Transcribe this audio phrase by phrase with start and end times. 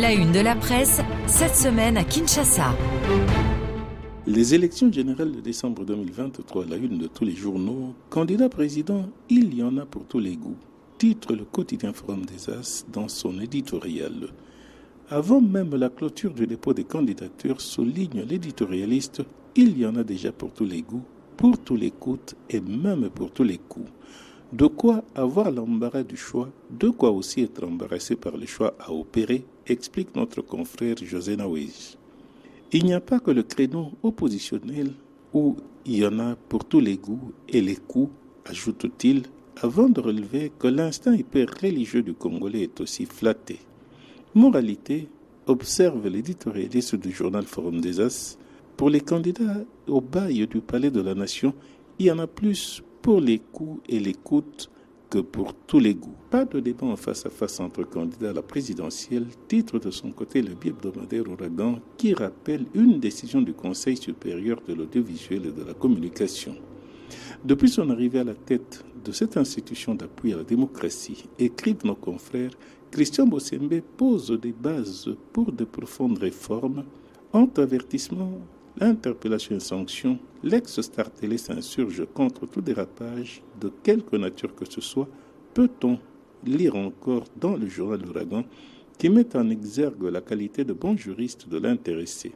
[0.00, 2.72] La une de la presse, cette semaine à Kinshasa.
[4.28, 9.52] Les élections générales de décembre 2023, la une de tous les journaux, candidat président, il
[9.52, 10.56] y en a pour tous les goûts,
[10.98, 14.28] titre le quotidien Forum des As dans son éditorial.
[15.10, 19.22] Avant même la clôture du dépôt des candidatures, souligne l'éditorialiste,
[19.56, 21.04] il y en a déjà pour tous les goûts,
[21.36, 22.18] pour tous les coûts
[22.48, 23.90] et même pour tous les coups.
[24.52, 28.90] De quoi avoir l'embarras du choix, de quoi aussi être embarrassé par le choix à
[28.90, 31.98] opérer, explique notre confrère José Nawij.
[32.72, 34.92] Il n'y a pas que le créneau oppositionnel
[35.34, 38.10] où il y en a pour tous les goûts et les coups,
[38.46, 39.24] ajoute-t-il,
[39.60, 43.58] avant de relever que l'instinct hyper religieux du Congolais est aussi flatté.
[44.34, 45.08] Moralité,
[45.46, 48.38] observe l'éditorialiste du journal Forum des As,
[48.78, 51.52] pour les candidats au bail du Palais de la Nation,
[51.98, 54.44] il y en a plus pour les coups et les coûts
[55.08, 56.18] que pour tous les goûts.
[56.28, 60.10] Pas de débat en face à face entre candidats à la présidentielle, titre de son
[60.10, 65.64] côté le bi-hebdomadaire Ouragan, qui rappelle une décision du Conseil supérieur de l'audiovisuel et de
[65.64, 66.54] la communication.
[67.42, 71.94] Depuis son arrivée à la tête de cette institution d'appui à la démocratie, écrivent nos
[71.94, 72.52] confrères,
[72.90, 76.84] Christian Bossembe pose des bases pour de profondes réformes,
[77.32, 78.38] entre avertissement,
[78.80, 85.08] interpellation et sanction, l'ex-star télé s'insurge contre tout dérapage de quelque nature que ce soit,
[85.54, 85.98] peut-on
[86.44, 88.44] lire encore dans le journal L'Ouragan
[88.98, 92.32] qui met en exergue la qualité de bon juriste de l'intéressé?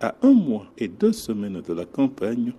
[0.00, 2.52] À un mois et deux semaines de la campagne,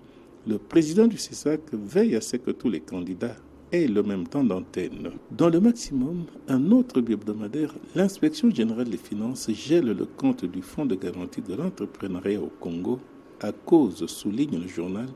[0.46, 3.36] le président du CESAC veille à ce que tous les candidats
[3.72, 5.10] aient le même temps d'antenne.
[5.30, 10.86] Dans le maximum, un autre hebdomadaire, l'inspection générale des finances gèle le compte du Fonds
[10.86, 13.00] de garantie de l'entrepreneuriat au Congo
[13.40, 15.08] à cause, souligne le journal,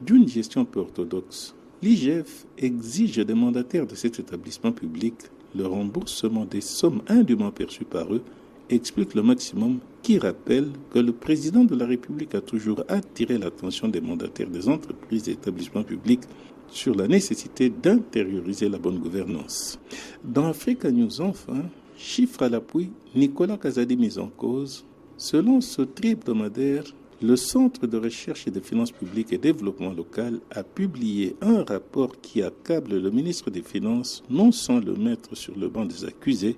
[0.00, 1.54] d'une gestion peu orthodoxe.
[1.82, 5.14] L'IGF exige des mandataires de cet établissement public
[5.54, 8.22] le remboursement des sommes indûment perçues par eux,
[8.68, 13.88] explique le maximum qui rappelle que le président de la République a toujours attiré l'attention
[13.88, 16.22] des mandataires des entreprises et établissements publics
[16.68, 19.78] sur la nécessité d'intérioriser la bonne gouvernance.
[20.22, 21.64] Dans Africa News, enfin,
[21.96, 24.84] chiffre à l'appui, Nicolas Kazadi mis en cause.
[25.16, 26.84] Selon ce tri-hebdomadaire,
[27.22, 32.20] le Centre de recherche et de finances publiques et développement local a publié un rapport
[32.20, 36.56] qui accable le ministre des Finances, non sans le mettre sur le banc des accusés,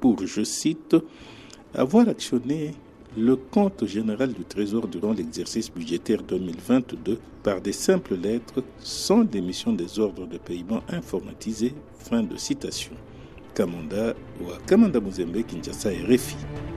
[0.00, 0.96] pour, je cite,
[1.74, 2.72] avoir actionné
[3.16, 9.72] le compte général du Trésor durant l'exercice budgétaire 2022 par des simples lettres sans démission
[9.72, 11.74] des ordres de paiement informatisés.
[11.98, 12.92] Fin de citation.
[13.54, 16.71] Kamanda ou Kamanda Muzembe, Kinshasa RFI.